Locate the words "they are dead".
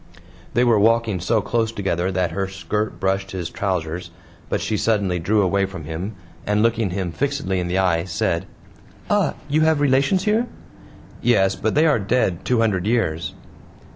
11.75-12.45